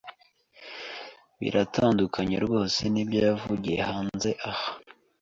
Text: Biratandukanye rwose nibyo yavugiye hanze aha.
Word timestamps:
Biratandukanye 1.39 2.35
rwose 2.45 2.79
nibyo 2.93 3.19
yavugiye 3.27 3.79
hanze 3.89 4.29
aha. 4.49 4.69